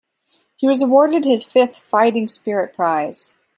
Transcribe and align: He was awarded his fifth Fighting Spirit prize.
He 0.55 0.67
was 0.67 0.81
awarded 0.81 1.25
his 1.25 1.43
fifth 1.43 1.77
Fighting 1.77 2.27
Spirit 2.27 2.73
prize. 2.75 3.35